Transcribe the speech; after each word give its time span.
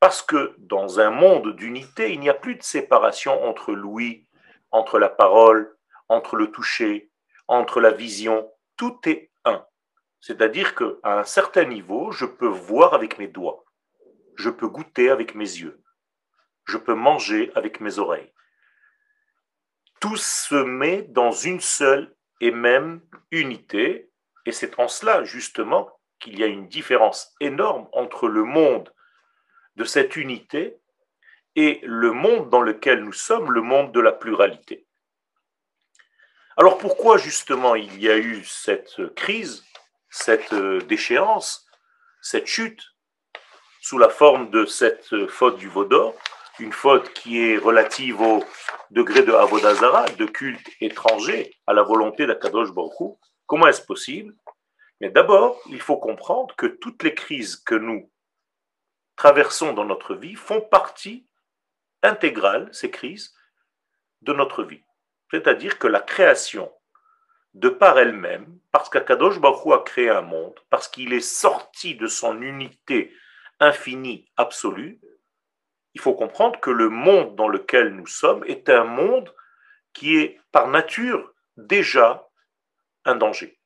parce 0.00 0.22
que 0.22 0.54
dans 0.58 0.98
un 0.98 1.10
monde 1.10 1.54
d'unité, 1.54 2.12
il 2.12 2.20
n'y 2.20 2.30
a 2.30 2.34
plus 2.34 2.54
de 2.54 2.62
séparation 2.62 3.44
entre 3.44 3.72
l'ouïe, 3.72 4.26
entre 4.70 4.98
la 4.98 5.08
parole, 5.08 5.76
entre 6.08 6.36
le 6.36 6.50
toucher, 6.50 7.10
entre 7.48 7.80
la 7.80 7.90
vision. 7.90 8.50
Tout 8.76 8.98
est 9.06 9.30
un. 9.44 9.66
C'est-à-dire 10.20 10.74
qu'à 10.74 11.18
un 11.20 11.24
certain 11.24 11.64
niveau, 11.64 12.12
je 12.12 12.24
peux 12.24 12.48
voir 12.48 12.94
avec 12.94 13.18
mes 13.18 13.28
doigts, 13.28 13.64
je 14.36 14.50
peux 14.50 14.68
goûter 14.68 15.10
avec 15.10 15.34
mes 15.34 15.44
yeux, 15.44 15.82
je 16.64 16.78
peux 16.78 16.94
manger 16.94 17.52
avec 17.54 17.80
mes 17.80 17.98
oreilles. 17.98 18.32
Tout 20.00 20.16
se 20.16 20.54
met 20.54 21.02
dans 21.02 21.32
une 21.32 21.60
seule 21.60 22.14
et 22.40 22.50
même 22.50 23.02
unité, 23.30 24.10
et 24.46 24.52
c'est 24.52 24.80
en 24.80 24.88
cela 24.88 25.24
justement 25.24 25.99
qu'il 26.20 26.38
y 26.38 26.44
a 26.44 26.46
une 26.46 26.68
différence 26.68 27.34
énorme 27.40 27.88
entre 27.92 28.28
le 28.28 28.44
monde 28.44 28.92
de 29.76 29.84
cette 29.84 30.16
unité 30.16 30.76
et 31.56 31.80
le 31.82 32.12
monde 32.12 32.50
dans 32.50 32.62
lequel 32.62 33.02
nous 33.02 33.12
sommes, 33.12 33.52
le 33.52 33.62
monde 33.62 33.92
de 33.92 34.00
la 34.00 34.12
pluralité. 34.12 34.86
Alors 36.56 36.78
pourquoi 36.78 37.16
justement 37.16 37.74
il 37.74 38.00
y 38.00 38.10
a 38.10 38.18
eu 38.18 38.44
cette 38.44 39.14
crise, 39.14 39.64
cette 40.10 40.52
euh, 40.52 40.80
déchéance, 40.82 41.66
cette 42.20 42.46
chute 42.46 42.82
sous 43.80 43.98
la 43.98 44.10
forme 44.10 44.50
de 44.50 44.66
cette 44.66 45.26
faute 45.28 45.56
du 45.56 45.68
Vaudor, 45.68 46.14
une 46.58 46.72
faute 46.72 47.12
qui 47.14 47.40
est 47.40 47.56
relative 47.56 48.20
au 48.20 48.44
degré 48.90 49.22
de 49.22 49.32
Avodazara, 49.32 50.04
de 50.10 50.26
culte 50.26 50.68
étranger 50.80 51.54
à 51.66 51.72
la 51.72 51.82
volonté 51.82 52.26
d'Akadosh 52.26 52.72
Baruch 52.72 53.18
Comment 53.46 53.66
est-ce 53.66 53.82
possible 53.82 54.34
Mais 55.00 55.10
d'abord, 55.10 55.60
il 55.68 55.80
faut 55.80 55.96
comprendre 55.96 56.54
que 56.56 56.66
toutes 56.66 57.02
les 57.02 57.14
crises 57.14 57.56
que 57.56 57.74
nous 57.74 58.10
traversons 59.16 59.72
dans 59.72 59.84
notre 59.84 60.14
vie 60.14 60.34
font 60.34 60.60
partie 60.60 61.26
intégrale, 62.02 62.68
ces 62.72 62.90
crises, 62.90 63.34
de 64.22 64.32
notre 64.32 64.62
vie. 64.62 64.82
C'est-à-dire 65.30 65.78
que 65.78 65.86
la 65.86 66.00
création, 66.00 66.72
de 67.54 67.68
par 67.68 67.98
elle-même, 67.98 68.58
parce 68.70 68.88
qu'Akadosh 68.88 69.40
Baruch 69.40 69.72
a 69.72 69.78
créé 69.78 70.08
un 70.08 70.22
monde, 70.22 70.58
parce 70.70 70.88
qu'il 70.88 71.12
est 71.12 71.20
sorti 71.20 71.96
de 71.96 72.06
son 72.06 72.40
unité 72.42 73.12
infinie, 73.58 74.30
absolue, 74.36 75.00
il 75.94 76.00
faut 76.00 76.14
comprendre 76.14 76.60
que 76.60 76.70
le 76.70 76.88
monde 76.88 77.34
dans 77.36 77.48
lequel 77.48 77.94
nous 77.94 78.06
sommes 78.06 78.44
est 78.44 78.68
un 78.68 78.84
monde 78.84 79.34
qui 79.92 80.16
est 80.16 80.40
par 80.52 80.68
nature 80.68 81.34
déjà 81.56 82.28
un 83.04 83.16
danger. 83.16 83.59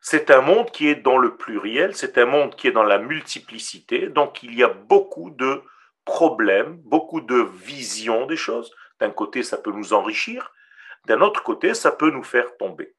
C'est 0.00 0.30
un 0.30 0.40
monde 0.40 0.70
qui 0.70 0.88
est 0.88 0.96
dans 0.96 1.18
le 1.18 1.36
pluriel, 1.36 1.94
c'est 1.94 2.18
un 2.18 2.26
monde 2.26 2.54
qui 2.54 2.68
est 2.68 2.72
dans 2.72 2.84
la 2.84 2.98
multiplicité, 2.98 4.08
donc 4.08 4.42
il 4.42 4.54
y 4.54 4.62
a 4.62 4.68
beaucoup 4.68 5.30
de 5.30 5.62
problèmes, 6.04 6.76
beaucoup 6.84 7.20
de 7.20 7.48
visions 7.64 8.26
des 8.26 8.36
choses. 8.36 8.74
D'un 9.00 9.10
côté, 9.10 9.42
ça 9.42 9.58
peut 9.58 9.72
nous 9.72 9.92
enrichir, 9.92 10.52
d'un 11.06 11.20
autre 11.20 11.42
côté, 11.42 11.74
ça 11.74 11.90
peut 11.90 12.10
nous 12.10 12.22
faire 12.22 12.56
tomber. 12.56 12.94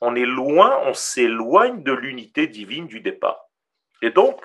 On 0.00 0.14
est 0.14 0.26
loin, 0.26 0.80
on 0.84 0.94
s'éloigne 0.94 1.82
de 1.82 1.92
l'unité 1.92 2.46
divine 2.46 2.86
du 2.86 3.00
départ. 3.00 3.50
Et 4.02 4.10
donc, 4.10 4.40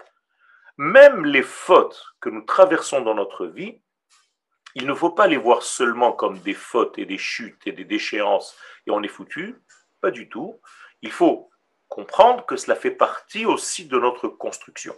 même 0.78 1.26
les 1.26 1.44
fautes 1.44 2.04
que 2.20 2.30
nous 2.30 2.42
traversons 2.42 3.02
dans 3.02 3.16
notre 3.16 3.46
vie, 3.46 3.82
il 4.76 4.86
ne 4.86 4.94
faut 4.94 5.12
pas 5.12 5.28
les 5.28 5.38
voir 5.38 5.64
seulement 5.64 6.12
comme 6.12 6.40
des 6.40 6.54
fautes 6.54 6.98
et 6.98 7.06
des 7.06 7.18
chutes 7.18 7.66
et 7.66 7.72
des 7.72 7.86
déchéances 7.86 8.58
et 8.86 8.92
on 8.92 9.02
est 9.02 9.08
foutu. 9.08 9.56
Pas 10.02 10.12
du 10.12 10.28
tout. 10.28 10.60
Il 11.02 11.12
faut 11.12 11.50
comprendre 11.88 12.46
que 12.46 12.56
cela 12.56 12.76
fait 12.76 12.92
partie 12.92 13.46
aussi 13.46 13.86
de 13.86 13.98
notre 13.98 14.28
construction. 14.28 14.96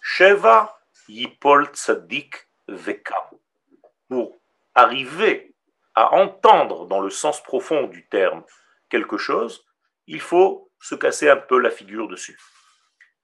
Sheva 0.00 0.78
Yipol 1.08 1.66
Tzadik 1.66 2.48
Veka. 2.68 3.30
Pour 4.08 4.36
arriver 4.74 5.54
à 5.94 6.14
entendre 6.14 6.86
dans 6.86 7.00
le 7.00 7.10
sens 7.10 7.42
profond 7.42 7.84
du 7.84 8.06
terme 8.08 8.44
quelque 8.88 9.16
chose, 9.16 9.64
il 10.06 10.20
faut 10.20 10.70
se 10.80 10.94
casser 10.94 11.28
un 11.28 11.36
peu 11.36 11.58
la 11.58 11.70
figure 11.70 12.08
dessus. 12.08 12.38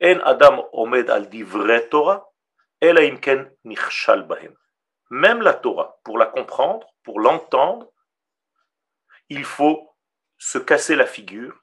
En 0.02 0.18
Adam 0.24 0.68
Omed 0.72 1.10
al 1.10 1.28
Torah, 1.88 2.28
Même 5.10 5.42
la 5.42 5.54
Torah, 5.54 5.98
pour 6.04 6.18
la 6.18 6.26
comprendre, 6.26 6.86
pour 7.04 7.20
l'entendre, 7.20 7.92
il 9.28 9.44
faut 9.44 9.94
se 10.38 10.58
casser 10.58 10.96
la 10.96 11.06
figure 11.06 11.61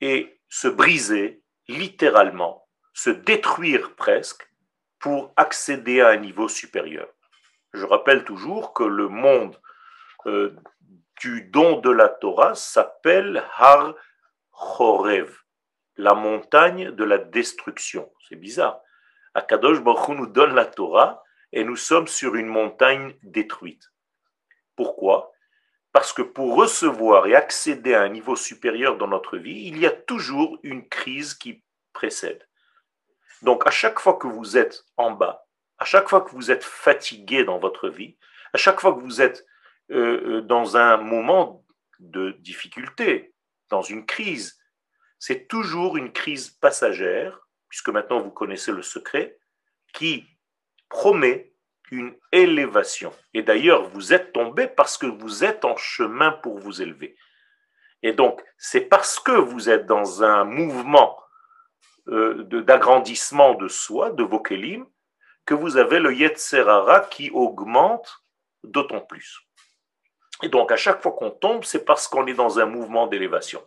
et 0.00 0.40
se 0.48 0.68
briser 0.68 1.42
littéralement, 1.68 2.68
se 2.94 3.10
détruire 3.10 3.94
presque 3.94 4.48
pour 4.98 5.32
accéder 5.36 6.00
à 6.00 6.08
un 6.08 6.16
niveau 6.16 6.48
supérieur. 6.48 7.08
Je 7.72 7.84
rappelle 7.84 8.24
toujours 8.24 8.72
que 8.72 8.84
le 8.84 9.08
monde 9.08 9.60
euh, 10.26 10.56
du 11.20 11.42
don 11.42 11.80
de 11.80 11.90
la 11.90 12.08
Torah 12.08 12.54
s'appelle 12.54 13.44
Har 13.56 13.94
Chorev, 14.50 15.30
la 15.96 16.14
montagne 16.14 16.90
de 16.90 17.04
la 17.04 17.18
destruction. 17.18 18.10
C'est 18.28 18.36
bizarre. 18.36 18.80
Akadosh 19.34 19.80
Baruch 19.80 20.08
nous 20.16 20.26
donne 20.26 20.54
la 20.54 20.64
Torah 20.64 21.22
et 21.52 21.64
nous 21.64 21.76
sommes 21.76 22.06
sur 22.06 22.34
une 22.34 22.46
montagne 22.46 23.14
détruite. 23.22 23.92
Pourquoi? 24.76 25.30
Parce 25.96 26.12
que 26.12 26.20
pour 26.20 26.56
recevoir 26.56 27.26
et 27.26 27.34
accéder 27.34 27.94
à 27.94 28.02
un 28.02 28.10
niveau 28.10 28.36
supérieur 28.36 28.98
dans 28.98 29.08
notre 29.08 29.38
vie, 29.38 29.62
il 29.66 29.78
y 29.78 29.86
a 29.86 29.90
toujours 29.90 30.58
une 30.62 30.86
crise 30.86 31.32
qui 31.32 31.64
précède. 31.94 32.46
Donc 33.40 33.66
à 33.66 33.70
chaque 33.70 33.98
fois 33.98 34.18
que 34.18 34.26
vous 34.26 34.58
êtes 34.58 34.84
en 34.98 35.12
bas, 35.12 35.46
à 35.78 35.86
chaque 35.86 36.10
fois 36.10 36.20
que 36.20 36.32
vous 36.32 36.50
êtes 36.50 36.64
fatigué 36.64 37.44
dans 37.44 37.58
votre 37.58 37.88
vie, 37.88 38.18
à 38.52 38.58
chaque 38.58 38.78
fois 38.78 38.92
que 38.92 39.00
vous 39.00 39.22
êtes 39.22 39.46
euh, 39.90 40.40
euh, 40.40 40.40
dans 40.42 40.76
un 40.76 40.98
moment 40.98 41.64
de 41.98 42.32
difficulté, 42.40 43.32
dans 43.70 43.80
une 43.80 44.04
crise, 44.04 44.60
c'est 45.18 45.48
toujours 45.48 45.96
une 45.96 46.12
crise 46.12 46.50
passagère, 46.50 47.40
puisque 47.70 47.88
maintenant 47.88 48.20
vous 48.20 48.32
connaissez 48.32 48.70
le 48.70 48.82
secret, 48.82 49.38
qui 49.94 50.26
promet 50.90 51.54
une 51.90 52.14
élévation. 52.32 53.12
Et 53.34 53.42
d'ailleurs, 53.42 53.88
vous 53.90 54.12
êtes 54.12 54.32
tombé 54.32 54.66
parce 54.66 54.98
que 54.98 55.06
vous 55.06 55.44
êtes 55.44 55.64
en 55.64 55.76
chemin 55.76 56.32
pour 56.32 56.58
vous 56.58 56.82
élever. 56.82 57.16
Et 58.02 58.12
donc, 58.12 58.42
c'est 58.58 58.82
parce 58.82 59.18
que 59.18 59.32
vous 59.32 59.70
êtes 59.70 59.86
dans 59.86 60.22
un 60.22 60.44
mouvement 60.44 61.18
euh, 62.08 62.44
d'agrandissement 62.44 63.54
de, 63.54 63.68
soi, 63.68 64.10
de 64.10 64.22
vos 64.22 64.40
kélim, 64.40 64.86
que 65.44 65.54
vous 65.54 65.76
avez 65.76 65.98
le 65.98 66.14
Yetzerara 66.14 67.00
qui 67.00 67.30
augmente 67.30 68.22
d'autant 68.62 69.00
plus. 69.00 69.40
Et 70.42 70.48
donc, 70.48 70.70
à 70.70 70.76
chaque 70.76 71.02
fois 71.02 71.12
qu'on 71.12 71.30
tombe, 71.30 71.64
c'est 71.64 71.84
parce 71.84 72.08
qu'on 72.08 72.26
est 72.26 72.34
dans 72.34 72.58
un 72.58 72.66
mouvement 72.66 73.06
d'élévation. 73.06 73.62